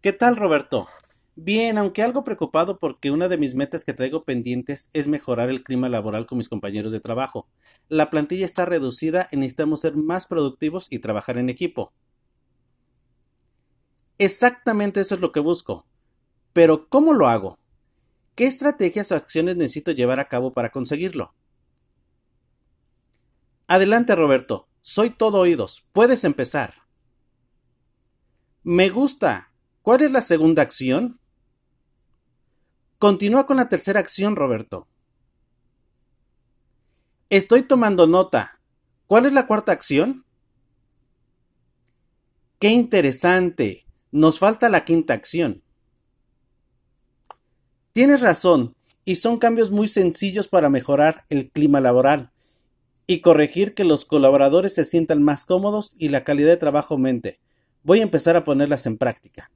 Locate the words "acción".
30.60-31.18, 33.98-34.36, 39.72-40.26, 45.14-45.62